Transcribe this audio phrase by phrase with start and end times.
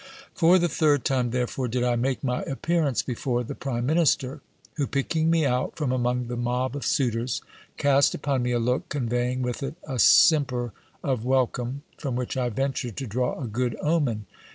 [0.33, 4.41] For the third time, therefore, did I make my appearance before the prime minister,
[4.73, 7.43] who, picking me out from among the mob of suitors,
[7.77, 12.49] cast upon me a look conveying with it a simper of welcome, from which I
[12.49, 14.25] ventured to draw a good omen.